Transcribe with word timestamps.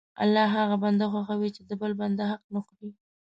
الله 0.23 0.45
هغه 0.57 0.75
بنده 0.83 1.05
خوښوي 1.13 1.49
چې 1.55 1.61
د 1.69 1.71
بل 1.81 1.91
بنده 2.01 2.23
حق 2.31 2.43
نه 2.53 2.59
خوري. 2.65 2.89